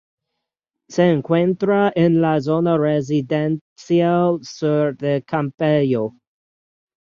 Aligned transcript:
Se 0.89 1.11
encuentra 1.11 1.91
en 1.95 2.21
la 2.21 2.41
zona 2.41 2.75
residencial 2.75 4.39
sur 4.41 4.97
de 4.97 5.21
Campello. 5.21 6.15